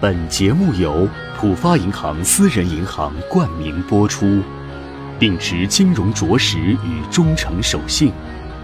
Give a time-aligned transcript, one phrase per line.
[0.00, 4.40] 本节目由浦发银行私人银行冠名播出，
[5.18, 8.12] 秉持金融着实与忠诚守信，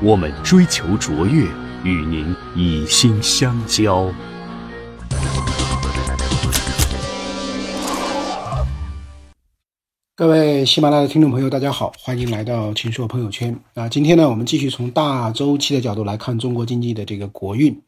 [0.01, 1.43] 我们追求卓越，
[1.83, 4.09] 与您以心相交。
[10.15, 13.89] 各位喜马拉雅的听众朋友，大家好，欢迎来到秦朔朋友圈啊！
[13.89, 17.83] 今天呢，我们继续从大周期的角度来看中国经济的这个国运。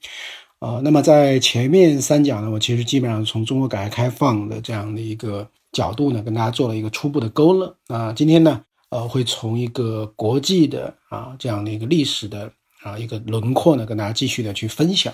[0.59, 7.77] 啊，那么在前面三讲呢，我其实基本上从中国改革开放的这样的一个角度呢，跟大家做了一个初步的勾勒。
[7.88, 12.50] 啊，今天呢，呃，会从一个国际的啊这样的一个历史的
[12.83, 15.12] 啊一个轮廓呢，跟大家继续的去分享。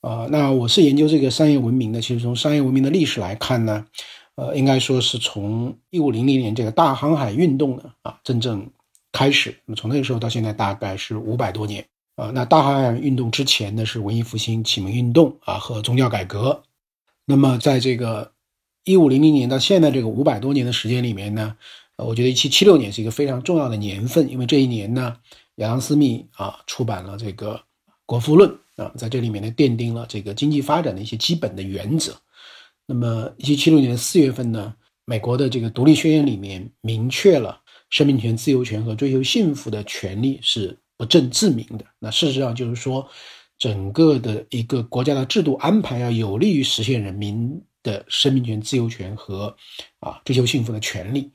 [0.00, 3.84] 啊，那我是研究这个商业文明的，其实从商业文明的历史来看呢，
[4.36, 8.70] 呃，应该说是从一五零零年这个大航海运动呢啊真正
[9.10, 11.84] 开始，那么从那个时候到现在大概是五百多年。
[12.16, 16.62] 啊，那大航海运动之前呢是文艺复兴、启蒙运动啊和宗教改革。
[17.24, 18.32] 那么在这个
[18.84, 21.56] 一五零零年到现在这个五百多年的时间里面呢，
[21.96, 25.16] 我觉得一七七六年是一个非常重要的年份，因为这一年呢，
[25.54, 27.54] 亚当·斯密啊出版了这个
[28.04, 28.50] 《国富论》
[28.82, 32.14] 啊，在这里面呢奠定了这个经济发展的一些基本的原则。
[32.86, 34.74] 那么一七七六年四月份呢，
[35.06, 37.58] 美国的这个独立宣言里面明确了
[37.88, 40.76] 生命权、自由权和追求幸福的权利是。
[41.02, 43.08] 不证自明的，那事实上就是说，
[43.58, 49.56] 整个的一个国家的制度安排要有利于实现人民的生命权、自由权和
[49.98, 51.32] 啊追求幸福的权利。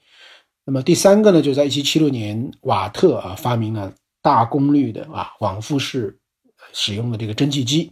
[0.63, 6.17] 那么第三个呢，就在一七七六年，瓦特啊发明了大功率的啊往复式
[6.71, 7.91] 使用的这个蒸汽机。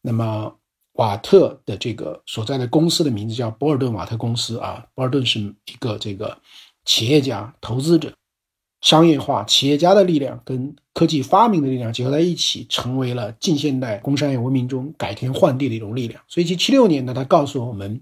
[0.00, 0.54] 那么
[0.92, 6.38] 瓦特的这个所在的公司的名字叫博尔顿瓦特公司啊，博尔顿是一个这个
[6.84, 8.12] 企业家、投资者。
[8.80, 16.22] 商业化、企业家的力量跟科技发明的力量结合在一起，成为了近现代工商业文明中改天换地的一种力量。
[16.26, 18.00] 所以，其七六年呢，它告诉我们，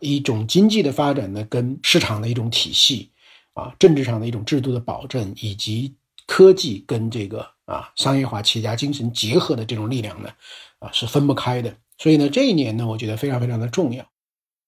[0.00, 3.10] 一种经济的发展呢，跟市场的一种体系
[3.52, 5.94] 啊，政治上的一种制度的保证，以及
[6.26, 10.30] 科技跟这个啊商业化、企业家精神结合的这种力量呢，
[10.78, 11.76] 啊是分不开的。
[11.98, 14.04] 所以呢，这一年呢，我觉得非常非常的重要。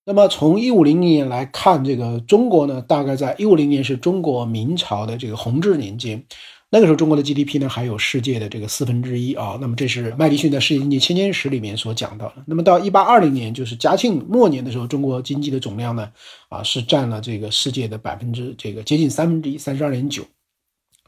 [0.05, 6.25] 那么从一五零零年来看，这个中国呢，大概在一五零年是中国明朝的这个弘治年间，
[6.71, 9.57] 那个时候中国的 GDP 呢还有世界的这个四分之一啊。
[9.61, 12.43] 那么这是麦迪逊在《世界经济千年史》里面所讲到的。
[12.47, 16.11] 那么到一八二零年，就是嘉庆末年的时候，中国经济的总量呢，
[16.49, 20.25] 啊是占了这个世界的百分之这个接近三分之一，三十二点九。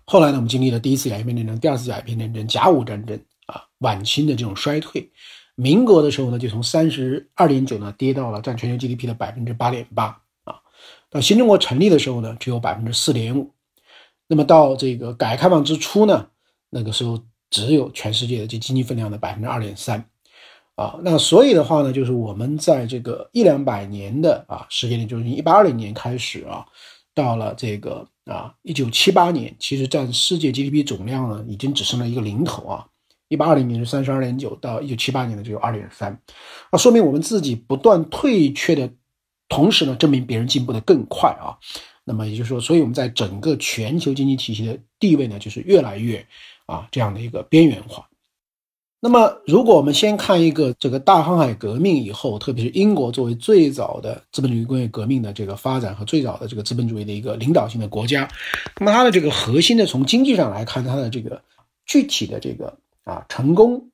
[0.05, 5.11] 后来呢，我们经历了第一次鸦片战争、第二次鸦片战争、甲午战争啊，晚清的这种衰退。
[5.57, 10.57] 民国的时候呢，就从三十二点九呢跌到了占全球 GDP 的百分之八点八啊。
[11.11, 13.53] 到新中国成立的时候呢，只有百分之四点五。
[14.27, 16.27] 那么到这个改革开放之初呢，
[16.71, 20.05] 那个时候只有全世界的这经济分量的百分之二点三
[20.75, 20.99] 啊。
[21.03, 26.67] 那所以的话呢，就是我们在这个一两百年的啊时间里，就是一八二零年开始啊，
[27.15, 32.87] 到了这个啊一九七八年，其实占世界 GDP 总量呢，已经只剩了一个零头啊。
[33.35, 36.17] 一八二零年是三十二点九，到一九七八年呢只有二点三，
[36.71, 38.89] 那说明我们自己不断退却的
[39.49, 41.59] 同时呢，证明别人进步的更快啊。
[42.05, 46.25] 那么也就是说，所以我们在整个全球经济体系的地位呢，就是越来越
[46.67, 48.07] 啊这样的一个边缘化。
[49.01, 58.29] 那么如果我们先看一个这个大航海革命以后，特别是英国作为最早的资本主义工业革命的这个发展和最早的这个资本主义的一个领导性的国家，
[58.79, 61.43] 那么它的这个核心的从经济上来看，它的这个
[61.87, 62.79] 具体的这个。
[63.05, 63.91] 啊，成功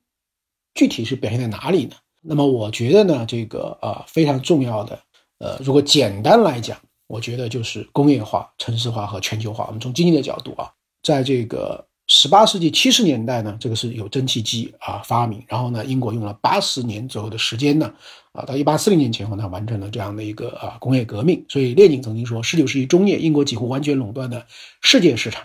[0.73, 1.95] 具体是表现在哪里呢？
[2.21, 4.99] 那么我觉得呢，这个啊非常重要的，
[5.39, 6.77] 呃，如果简单来讲，
[7.07, 9.65] 我觉得就是工业化、城市化和全球化。
[9.65, 10.71] 我们从经济的角度啊，
[11.03, 17.93] 在这个十八世纪七十年代呢，这个是有蒸汽机啊发明，然后呢，英国用了八十年左右的时间呢，
[18.33, 21.43] 啊，到一八四零年前后呢，完成了这样的一个啊工业革命。
[21.49, 24.45] 所以列宁曾经说，十九世纪中叶，英国几乎完全垄断了
[24.81, 25.43] 世界市场。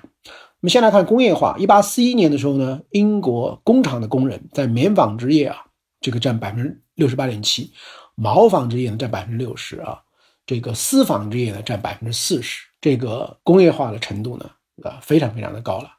[0.60, 1.54] 我们先来看工业化。
[1.58, 5.56] 一八四一年的时候呢，英国工厂的工人在棉纺织业啊，
[6.00, 7.70] 这个占百分之六十八点七；
[8.14, 10.00] 毛纺织业呢占百分之六十啊，
[10.46, 12.64] 这个丝纺织业呢占百分之四十。
[12.80, 14.50] 这个工业化的程度呢，
[14.82, 15.90] 啊，非常非常的高了。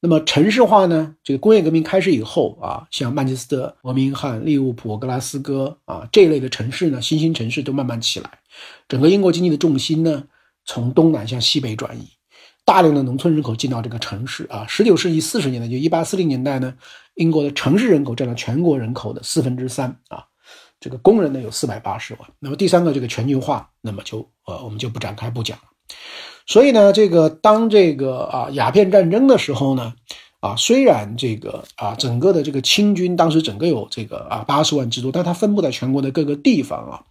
[0.00, 8.38] 那么城市化呢，这个工业革命开始以后啊，像曼彻斯特、伯明翰、利物浦、格拉斯哥啊这一类的城市呢，新兴城市都慢慢起来，
[8.88, 10.24] 整个英国经济的重心呢，
[10.64, 12.08] 从东南向西北转移。
[12.64, 16.72] 大量的农村人口进到这个城市啊，十九世纪四十年代，就一八四零年代呢，
[17.14, 20.24] 英国的城市人口占了全国人口的四分之三啊，
[20.78, 22.28] 这个工人呢有四百八十万。
[22.38, 25.64] 那么第三个这个全球化，那么就呃我们就不展开不讲了。
[26.46, 29.92] 所以呢，这个当这个啊鸦片战争的时候呢，
[30.40, 37.02] 啊，虽然这个啊，整个的这个清军当时整个有这个啊八十万之多，但它分布在全国的各个地方啊，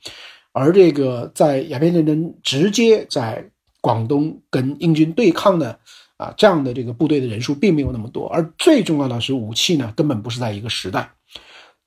[0.54, 5.78] 而这个在鸦片战争直接在广东跟英军对抗的
[6.16, 11.12] 啊这样的这个部队的人数并没有那么多，而最重要的是武器呢根本不是在一个时代。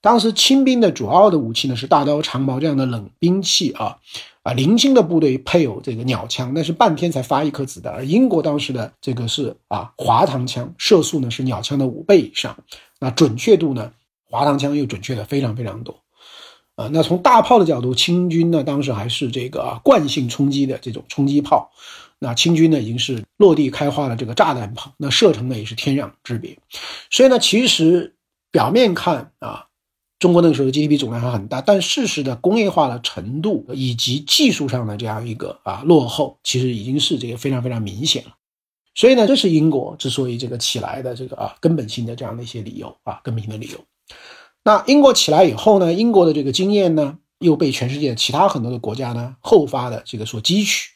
[0.00, 3.96] 当时清兵的主要的武器呢是大刀长矛这样的冷兵器啊。
[4.42, 7.90] 啊，零星的部队配有这个鸟枪，那是半天才发一颗子弹。
[7.94, 12.54] 而英国当时的这个是啊，滑膛枪，射速呢是鸟枪的五倍以上，
[13.00, 13.90] 那准确度呢，
[14.28, 15.98] 滑膛枪又准确的非常非常多。
[16.76, 21.70] 啊，那从大炮的角度，清军呢当时还是这个啊惯性冲击的这种冲击炮，
[22.18, 26.58] 那清军呢已经是落地开花了这个炸弹炮，那射程呢也是天壤之别。
[27.10, 28.14] 所以呢，其实
[28.50, 29.66] 表面看啊。
[30.20, 38.30] 中国那个时候的 GDP 总量还很大，但事实的工业化的程度以及技术上的这样一个啊落后，其实已经是这个非常非常明显了。
[38.94, 43.78] 所以呢，这是英国之所以这个起来的这个啊根本性的这样的一些理由啊根本性的理由。
[44.64, 50.90] 那英国起来以后呢，英国的这个经验呢又被全世界其他很多的国家呢后发的这个所汲取。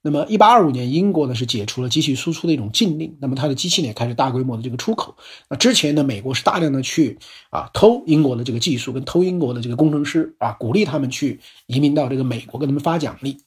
[0.00, 5.16] 那么，一八二五年，英国呢是解除了机器输出的一种禁令，那么它的机器呢也开始大规模的这个出口。
[5.50, 7.18] 那之前呢，美国是大量的去
[7.50, 13.38] 啊偷英国的这个技术，跟偷英国的这个工程师啊，鼓励他们去移民到这个美国，跟他们发奖励。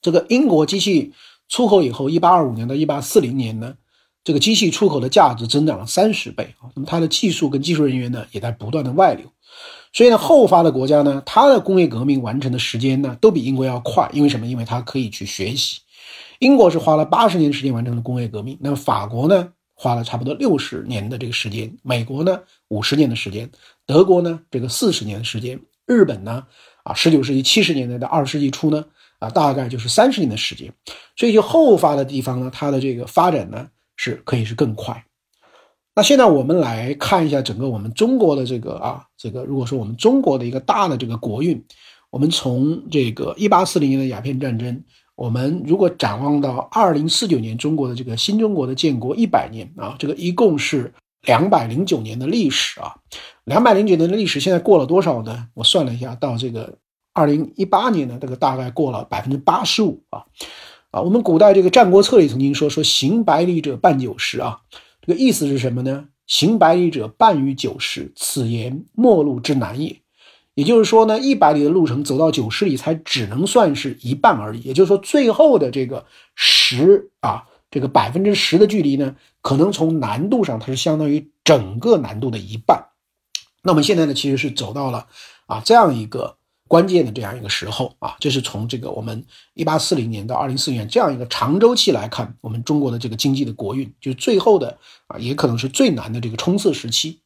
[0.00, 1.12] 这个英国机器
[1.48, 3.74] 出口以后，一八二五年到一八四零年呢，
[4.24, 6.70] 这个机器出口的价值增长了三十倍啊。
[6.74, 9.26] 那么它的技术跟技术人员呢也在不断的外流，
[9.92, 14.46] 所以呢，后发的国家呢，它的工业革命完成的时间呢都比英国要快，因为什么？
[14.46, 15.80] 因为它可以去学习。
[16.38, 23.48] 英国是花了八十年时间完成了工业革命，那么法国呢，花了差不多六十年的这个时间，美国呢五十年的时间，
[23.86, 26.44] 德国呢这个四十年的时间，日本呢
[26.82, 28.84] 啊十九世纪七十年代到二十世纪初呢
[29.20, 30.72] 啊大概就是三十年的时间，
[31.16, 35.04] 所以就后发的地方呢，它的这个发展呢是可以是更快。
[35.94, 41.62] 那现在我们来看一下整个我们中国的这个啊这个，如果说我们中国的一个大的这个国运，
[42.10, 44.82] 我们从这个一八四零年的鸦片战争。
[45.14, 50.92] 我们如果展望到二零四九年，中国的这个新中国的建国一百年啊，这个一共是
[51.26, 52.96] 两百零九年的历史啊，
[53.44, 55.46] 两百零九年的历史，现在过了多少呢？
[55.52, 56.78] 我算了一下，到这个
[57.12, 60.24] 二零一八年呢，这个大概过了百分之八十五啊
[60.92, 61.02] 啊。
[61.02, 64.60] 我们古代这个《战国策》里曾经说说行百里者半九十啊，
[65.04, 66.04] 这个意思是什么呢？
[66.28, 69.96] 行百里者半于九十，此言末路之难也。
[70.54, 74.60] 也就是说呢，一百里的路程走到九十里才只能算是一半而已。
[74.60, 76.04] 也就是说，最后的这个
[76.34, 82.88] 十啊，这个百分之十的距离呢，可能从难度上它是相当于整个难度的一半。
[83.62, 85.06] 那么现在呢，其实是走到了
[85.46, 86.36] 啊这样一个
[86.72, 89.22] 关键的这样一个时候啊，这是从这个我们
[89.52, 97.20] 一八四零年到二零四零年这样一个长周期来看，我们中国的这个经济的国运，就是最后的啊，也可能是最难的这个冲刺时期。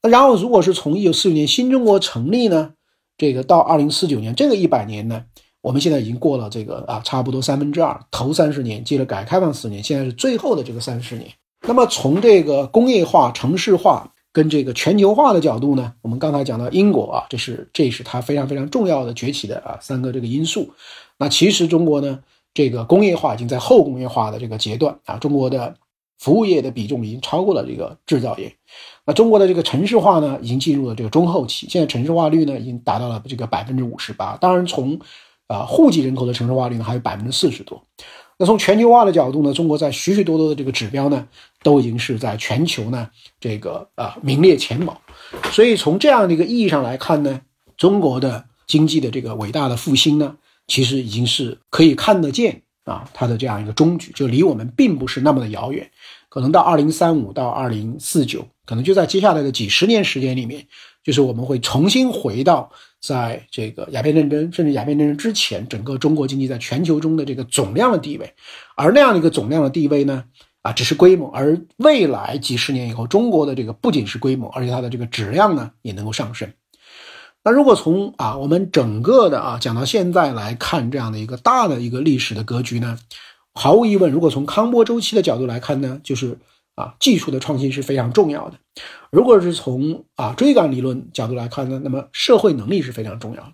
[0.00, 2.74] 那然后，如果是从一九四九年新中国成立呢，
[3.18, 5.24] 这个到二零四九年这个一百年呢，
[5.60, 11.28] 我们现在已经过了这个啊，差不多三分之二，头三十年，接着改革开放四年，现在是最后的这个三十年。
[11.66, 20.70] 那么从这个工业化、城市化跟这个全球化的角度呢，我们刚才讲到英国啊，这是这是它非常非常重要的崛起的啊三个这个因素。
[21.18, 22.18] 那其实中国呢，
[22.54, 25.74] 这个工业化已经在后工业化的这个阶段啊，中国的
[26.18, 28.52] 服务业的比重已经超过了这个制造业。
[29.04, 31.66] 那中国的这个城市化呢，已经进入了这个中后期。
[31.68, 34.36] 现在城市化率呢，已经达到了这个百分之五十八。
[34.36, 34.98] 当然，从
[35.48, 37.82] 啊户籍人口的城市化率呢，还有百分之四十多。
[38.38, 41.26] 那从全球化的角度呢，中国在许许多多的这个指标呢，
[41.62, 43.08] 都已经是在全球呢
[43.40, 45.00] 这个啊名列前茅。
[45.50, 47.40] 所以从这样的一个意义上来看呢，
[47.76, 55.90] 中国的经济的这个伟大的复兴呢，其实已经是可以看得见啊它的这样一个终局，就离我们并不是那么的遥远。
[56.28, 60.66] 可能到二零三五到二零四九，可能就在接下来的几十年时间里面，
[61.04, 62.70] 就是我们会重新回到
[63.02, 68.32] 在这个鸦片战争，甚至鸦片战争之前，整个中国经济在全球中的这个总量的地位。
[68.76, 70.24] 而那样的一个总量的地位呢，
[70.62, 71.30] 啊，只是规模。
[71.30, 76.52] 而未来几十年以后，中国的这个不仅是规模，而且它的这个质量呢也能够上升。
[77.44, 82.98] 那如果从啊我们整个的啊讲到现在来看，这样的一个大的一个历史的格局呢？
[83.54, 86.38] 毫无疑问，如果从康波周期的角度来看呢，就是
[86.74, 88.56] 啊，技术的创新是非常重要的；
[89.10, 93.52] 如果是从啊追赶理论角度来看呢，那么社会能力是非常重要的；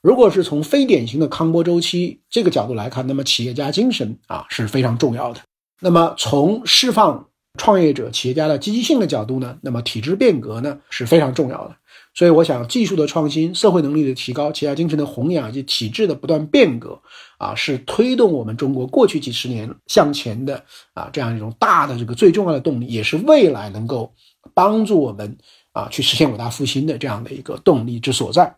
[0.00, 5.40] 如果是从非典型的康波周期这个角度来看，那么企业家精神啊是非常重要的；
[5.84, 11.76] 那么从释放创业者、企业家的积极性的角度呢，那么体制变革呢是非常重要的。
[12.14, 16.98] 所以，我想技术的创新、社会能力的提高、企业家精神的弘扬以及体制的不断变革，
[17.36, 20.64] 啊，是推动我们中国过去几十年向前的
[20.94, 24.10] 啊这样一种大的这个最重要的动力，也是未来能够
[24.54, 25.36] 帮助我们
[25.72, 28.56] 啊去实现伟大复兴的这样的一个动力之所在。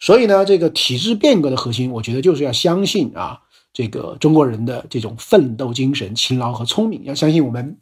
[0.00, 3.38] 所以呢，这个体制变革的核心，我觉得就是要相信啊，
[3.72, 7.78] 这个中国人的这种奋斗精神、勤劳和聪明，要相信我们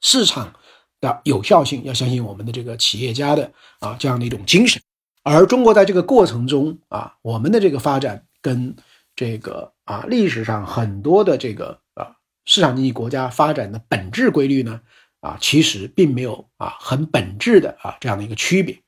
[0.00, 0.52] 市场。
[0.98, 4.80] 的有效性要相信我们的这个企业家的啊这样的一种精神，
[5.22, 8.74] 而中国在这个过程中啊，我们的这个发展跟
[9.14, 14.80] 这个啊历史上很多的这个啊市场经济国家发展的本质规律呢
[15.20, 18.80] 啊，其实并没有啊很本质的啊这样的一个区别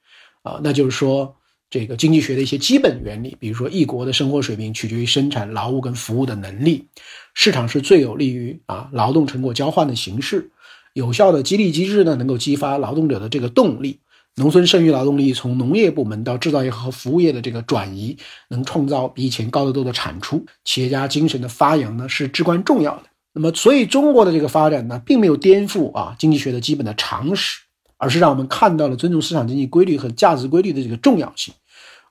[0.43, 1.37] 啊，那就是说
[1.71, 6.87] 这个经济学的一些基本原理，比如说一国的生活水平取决于生产劳务跟服务的能力，
[7.35, 10.51] 市场是最有利于啊劳动成果交换的形式。
[10.95, 14.01] 有效的激励机制呢，能够激发劳动者的这个动力。
[14.37, 18.17] 农村剩余劳动力从农业部门到制造业和服务业的这个转移，
[18.49, 20.47] 能创造比以前高得多的产出。
[20.65, 23.03] 企业家精神的发扬呢，是至关重要的。
[23.35, 27.61] 那么，所以中国的这个发展呢，并没有颠覆啊经济学的基本的常识，
[27.99, 31.53] 而是让我们看到了尊重市场经济规律和价值规律的这个重要性。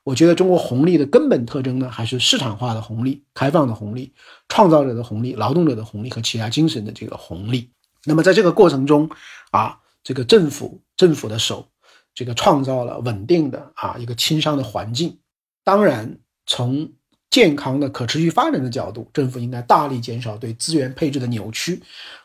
[0.04, 4.14] 我觉得中国红利的根本特征呢，还是市场化的红利、开放的红利、
[4.48, 7.72] 创造者的红利、劳动者的红利和企业家精神的这个红利。
[8.06, 9.10] 那么在这个过程中，
[9.52, 11.68] 啊，这个政府政府的手，
[12.14, 15.18] 这个创造了稳定的啊一个轻商的环境。
[15.66, 16.90] 当然，从
[17.30, 21.82] 健康的可持续发展的角度，政府应该大力减少对资源配置的扭曲，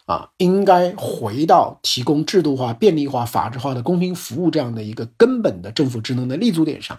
[0.07, 6.99] 啊，应该回到提供制度化、便利化、法治化的公平服务这样的一个根本的政府职能的立足点上。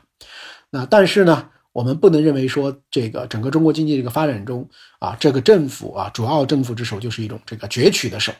[0.70, 4.70] 那但是呢，我们不能认为说这个整个中国经济这个发展中，
[5.00, 8.34] 啊，这个政府啊，主要政府之手就是一种这个攫取的手。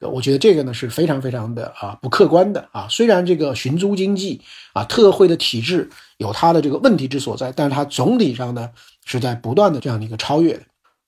[0.00, 2.86] 我觉得这个呢是非常非常的啊不客观的啊。
[2.88, 4.40] 虽然这个寻租经济
[4.72, 8.70] 啊特惠的体制有它的这个问题之所在，但是它总体上呢
[9.04, 10.60] 是在不断的这样的一个超越。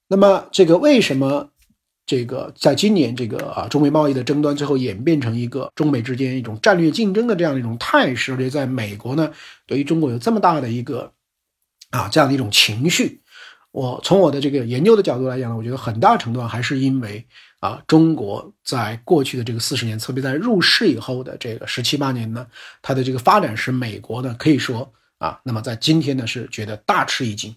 [0.09, 1.49] 那么这个为什么
[2.05, 9.31] 这个在今年这个啊中美贸易的争端最后演变成一个中美之间一种战略竞争的这样的一种态势，而且在美国呢
[9.69, 11.13] 对于中国有这么大的一个
[11.91, 13.21] 啊这样的一种情绪？
[13.71, 17.25] 我从我的这个研究的角度来讲呢，我觉得很大程度上还是因为。
[17.61, 22.47] 啊，中国在过去的这个四十年，特别在入世以后的这个十七八年呢，
[22.81, 27.55] 它的这个发展使美国呢可以说啊，那么在今天呢是觉得大吃一惊。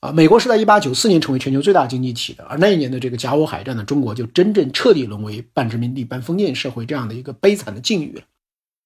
[0.00, 8.22] 啊，美国是在一八九四年成为全球最大经济体的，而那一年的这个甲午海战呢，中国就真正彻底沦为半殖民地半封建社会这样的一个悲惨的境遇了。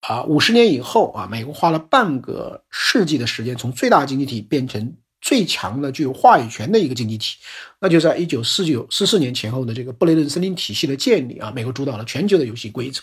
[0.00, 4.92] 啊，五十年以后啊，美国花了半个世纪的时间，从最大经济体变成。
[5.20, 7.37] 最强的具有话语权的一个经济体，
[7.80, 13.00] 那就在一九四九四四年前后的这个布雷顿森林体系的建立啊，美国主导了全球的游戏规则。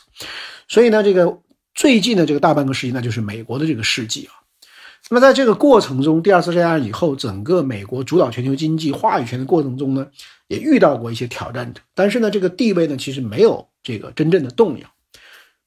[0.68, 1.38] 所以呢，这个
[1.76, 4.34] 最近的这个大半个世纪，那就是美国的这个世纪啊。
[5.10, 10.08] 那么在这个过程中，第二次世界大战以后，整个美国主导全球经济话语权的过程中呢，
[10.48, 14.88] 也遇到过一些挑战者，但是呢，这个地位呢，其实没有这个真正的动摇。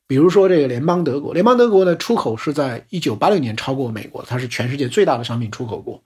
[0.09, 6.03] 比如说这个联邦德国，联邦德国呢，出口是在一九八六年超过美国，它是全世界最大的商品出口国。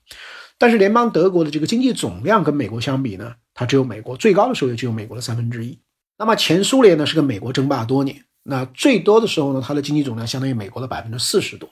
[0.59, 5.79] 但是联邦德国的这个经济总量跟美国相比呢，它只有美国最高的时候也只有美国的三分之一。
[6.19, 11.69] 那么前苏联呢是跟美国争霸多年，那最多的时候呢，它的经济总量相当于美国的百分之四十多。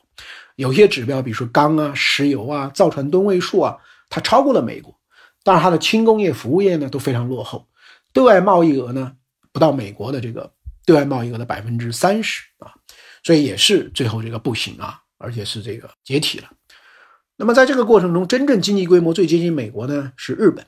[0.57, 3.77] 有些指标，比如说钢啊、石油啊、造船吨位数啊，
[4.09, 4.95] 它超过了美国。
[5.45, 7.67] 但是它的轻工业、服务业呢都非常落后，
[8.13, 9.13] 对外贸易额呢
[9.53, 10.51] 不到美国的这个
[10.89, 12.73] 对外贸易额的百分之三十啊，
[13.23, 16.51] 所以也是最后这个不行啊，而且是这个解体了。
[17.37, 20.65] 那么在这个过程中，真正经济规模最接近美国呢是日本，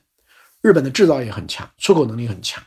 [0.60, 2.62] 日本的制造业很强，出口能力很强。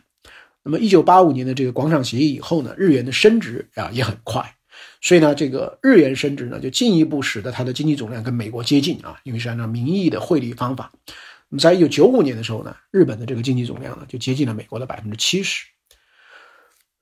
[0.64, 4.56] 那么一九八五年的这个广场协议以后呢，日元的升值啊也很快，
[5.04, 10.92] 所以呢，这个日元升值呢就进一步使得它的经济总量跟美国接近啊，因为是按照名义的汇率方法。
[11.50, 15.68] 那么在一九九五年的时候呢，日本的这个经济总量呢就接近了美国的百分之七十。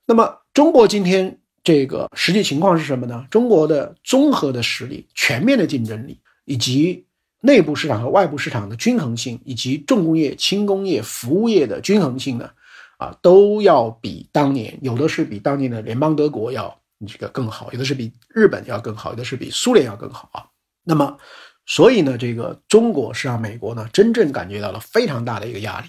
[0.04, 3.26] 那么中国今天这个实际情况是什么呢？
[3.30, 6.18] 中国的综合的实力、全面的竞争力。
[6.44, 7.06] 以及
[7.40, 12.50] 内部市场和外部市场的均衡性，以及重工业、轻工业、服务业的均衡性呢？
[12.98, 20.42] 啊，都要比当年有的是比当年的联邦德国要这个更好，有的是比日本要更好，有的是比苏联要更好啊。
[20.82, 21.16] 那么，
[21.64, 25.86] 所以呢，这个中国是让美国呢真正感觉到了非常大的一个压力。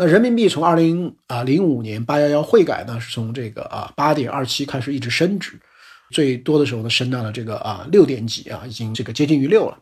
[0.00, 5.60] 那人民币从二零啊零五年八幺幺汇改呢，是从这个啊八点二七开始一直升值。
[6.10, 9.76] 最多的时候呢，升到了这个啊六点几啊，已经这个接近于六了。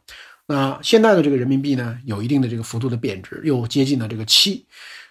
[0.49, 4.67] 那现在的这个人民币呢，有一定的这个幅度的贬值，又接近了这个七。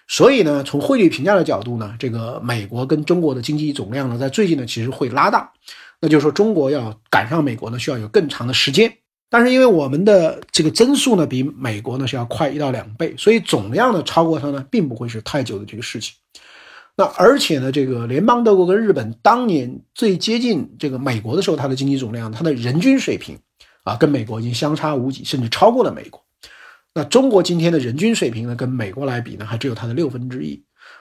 [0.08, 5.50] 所以呢，从汇率评价的角度呢，这个美国跟中国的经济总量呢，在最近呢，其实会拉大。
[6.00, 8.92] 那就是说中国要赶上美国呢，需要有更长的时间。
[9.30, 16.14] 但是因为我们的这个增速呢，比美国呢是要快一到两倍，所以总量呢超过它呢，并不会是太久的这个事情。
[16.96, 23.38] 那而且呢，这个联邦德国跟日本当年最接近这个美国的时候，它的经济总量，它的人均水平
[23.84, 26.20] 啊，跟美国已经相差无几，甚至超过了美国。
[26.94, 30.60] 那中国今天的人均水平呢，跟美国来比呢，还只有它的六分之一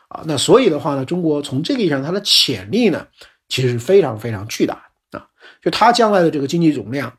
[0.09, 0.21] 啊。
[0.27, 3.07] 那所以的话呢，中国从这个意义上，它的潜力呢，
[3.47, 5.25] 其实是非常非常巨大的啊。
[5.63, 7.11] 就它将来的这个经济总量。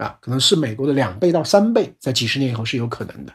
[0.00, 3.32] 啊，可能是美国的两倍到三倍，在几十年以后是有可能的。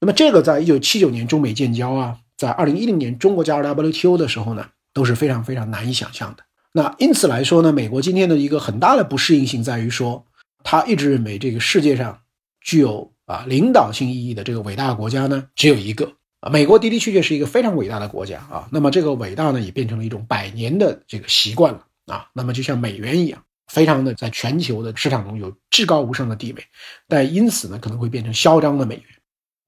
[0.00, 6.42] 那么这个在一九七九年中美建交啊，在二零一零年中国加入 WTO 的时候呢，都是非常非常难以想象的。
[6.72, 10.24] 那因此来说呢，美国今天的一个很大的不适应性在于说，
[10.64, 12.18] 他一直认为这个世界上
[12.62, 16.48] 具有啊领导性意义的这个伟大国家呢，只有一个啊。
[16.48, 18.66] 美国的的确确是一个非常伟大的国家啊。
[18.72, 22.26] 那么这个伟大呢，也变成了一种百年的这个习惯了啊。
[22.32, 23.44] 那么就像美元一样。
[23.72, 26.62] 非常的在全球的市场中有至高无上的地位，
[27.08, 29.04] 但因此呢可能会变成嚣张的美元。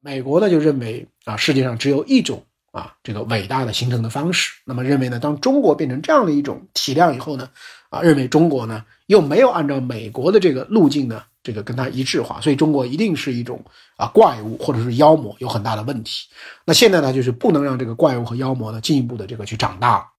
[0.00, 4.52] 美国呢就认为啊世界上只有一种啊这个伟大的形成的方式。
[4.66, 7.48] 那么认为呢当中国变成这样的一种体量以后呢
[7.88, 13.64] 啊认为中国呢又没有按照美国的这个路径呢这个跟它一致化，所以中国一定是一种
[13.96, 16.28] 啊怪物或者是妖魔，有很大的问题。
[16.66, 20.10] 那现在呢就是不能让这个怪物和妖魔呢进一步的这个去长大。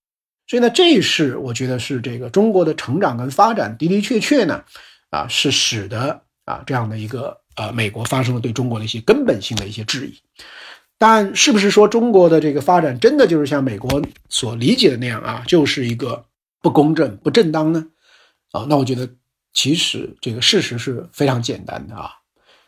[0.48, 4.64] 所以呢，这是我觉得是这个中国的成长跟发展的的确确呢，
[5.10, 10.14] 啊，是使得啊这样的一个呃美国发生了对中国的一些根本性的一些质疑。
[10.98, 16.26] 但是不是说中国的这个发展真的就是像美国所理解的那样啊，就是一个
[16.62, 17.86] 不公正、不正当呢？
[18.52, 19.10] 啊，那我觉得
[19.52, 22.12] 其实这个事实是非常简单的啊。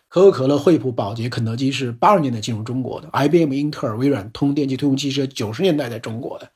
[0.10, 6.50] 可口可乐、惠普、宝洁、肯德基是八十年代进入中国的，IBM、英特尔、微软、通电气、通用汽车九十年代在中国的。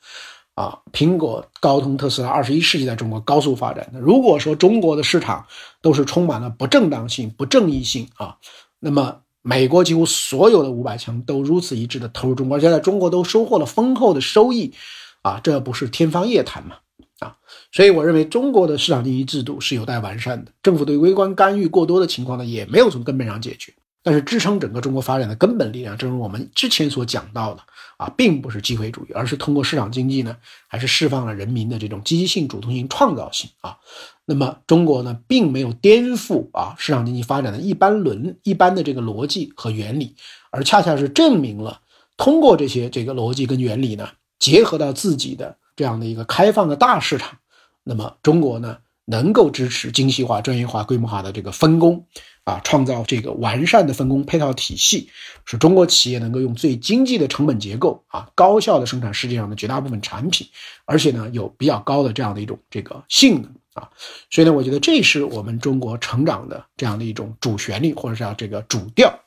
[0.53, 3.99] 啊，苹果、高通、特斯拉，二十一世纪在中国高速发展的。
[3.99, 5.45] 如果说中国的市场
[5.81, 8.37] 都是充满了不正当性、不正义性啊，
[8.79, 14.73] 那么美国几乎所有的五百强都如此一致的投入中国，而且在中国都收获了丰厚的收益，
[15.21, 16.75] 啊，这不是天方夜谭吗？
[17.19, 17.37] 啊，
[17.71, 23.73] 所以我认为中国的市场经济制度是有待完善的，政府对微观干预过多的情况呢，也没有从根本上解决。
[24.03, 27.61] 但是支撑整个中国发展的根本力量，正如我们之前所讲到的
[27.97, 30.35] 啊，并不是机会主义，而是通过市场经济呢，
[30.67, 33.77] 还是释放了人民的这种积极性、主动性、创造性啊。
[34.25, 40.15] 那么中国呢，并没有颠覆啊市场经济发展的一般伦一般的这个逻辑和原理，
[40.49, 41.81] 而恰恰是证明了
[42.17, 44.09] 通过这些这个逻辑跟原理呢，
[44.39, 47.37] 结合到自己的这样的一个开放的大市场，
[47.83, 52.03] 那么中国呢，能够支持精细化、专业化、规模化的这个分工。
[52.43, 55.09] 啊，创造这个完善的分工配套体系，
[55.45, 60.47] 使中国企业能够用最经济的成本结构啊，高效的生产世界上的绝大部分产品，
[60.85, 63.89] 而且呢，有比较高的这样的一种这个性能啊，
[64.31, 69.19] 所以呢，我觉得这是我们中国成长的这样的一种主旋律，或者叫这个主调。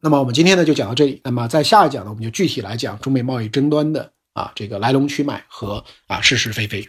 [0.00, 6.88] 那么我们今天呢就讲到这里，那么在下一讲呢，我们就具体来讲中美贸易争端的啊这个来龙去脉和啊是是非非。